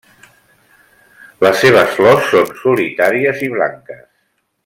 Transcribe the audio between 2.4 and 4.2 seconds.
solitàries i blanques.